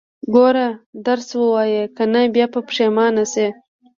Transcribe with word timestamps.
ګوره، 0.33 0.67
درس 1.05 1.29
ووايه، 1.39 1.83
که 1.95 2.03
نه 2.13 2.21
بيا 2.35 2.45
به 2.53 2.59
پښيمانه 2.69 3.23
شې. 3.33 3.47